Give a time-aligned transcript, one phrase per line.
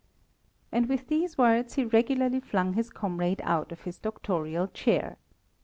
[0.71, 5.17] And with these words he regularly flung his comrade out of his doctorial chair.